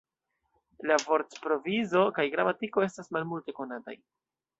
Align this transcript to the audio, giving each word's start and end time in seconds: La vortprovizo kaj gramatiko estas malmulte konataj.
La 0.91 0.95
vortprovizo 1.01 2.01
kaj 2.15 2.25
gramatiko 2.37 2.85
estas 2.87 3.13
malmulte 3.19 3.55
konataj. 3.61 3.95